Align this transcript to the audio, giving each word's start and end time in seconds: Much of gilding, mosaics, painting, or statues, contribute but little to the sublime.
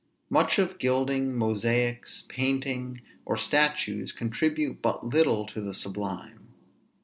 Much 0.31 0.57
of 0.57 0.79
gilding, 0.79 1.31
mosaics, 1.31 2.25
painting, 2.27 3.01
or 3.23 3.37
statues, 3.37 4.11
contribute 4.11 4.81
but 4.81 5.05
little 5.05 5.45
to 5.45 5.61
the 5.61 5.75
sublime. 5.75 6.47